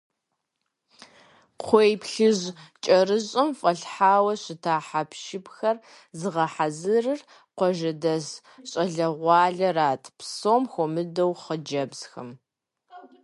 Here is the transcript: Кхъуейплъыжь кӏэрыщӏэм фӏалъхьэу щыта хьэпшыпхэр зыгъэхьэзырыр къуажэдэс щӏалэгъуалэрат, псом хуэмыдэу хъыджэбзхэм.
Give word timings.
Кхъуейплъыжь 1.59 2.45
кӏэрыщӏэм 2.83 3.49
фӏалъхьэу 3.59 4.27
щыта 4.43 4.75
хьэпшыпхэр 4.87 5.77
зыгъэхьэзырыр 6.19 7.19
къуажэдэс 7.57 8.25
щӏалэгъуалэрат, 8.69 10.03
псом 10.17 10.63
хуэмыдэу 10.71 11.31
хъыджэбзхэм. 11.41 12.29